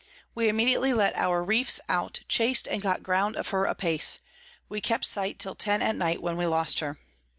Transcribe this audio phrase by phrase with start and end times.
[0.33, 4.17] We immediately let our Reefs out, chas'd and got ground of her apace:
[4.67, 6.97] we kept sight till ten at night, when we lost her.